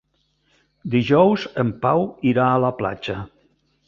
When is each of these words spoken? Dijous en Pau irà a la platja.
Dijous 0.95 1.45
en 1.63 1.69
Pau 1.83 2.01
irà 2.31 2.47
a 2.55 2.57
la 2.65 2.73
platja. 2.81 3.19